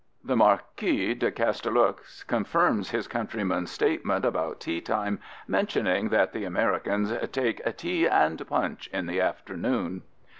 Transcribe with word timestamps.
The 0.23 0.35
Marquis 0.35 1.13
de 1.13 1.29
Chastellux 1.29 2.25
confirms 2.25 2.89
his 2.89 3.07
countryman's 3.07 3.69
statement 3.69 4.25
about 4.25 4.59
teatime, 4.59 5.19
mentioning 5.47 6.09
that 6.09 6.33
the 6.33 6.43
Americans 6.43 7.13
take 7.31 7.61
"tea 7.77 8.07
and 8.07 8.43
punch 8.47 8.89
in 8.91 9.05
the 9.05 9.21
afternoon." 9.21 10.01